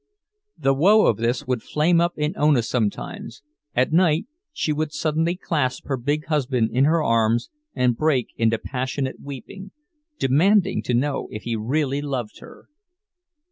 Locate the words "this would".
1.17-1.61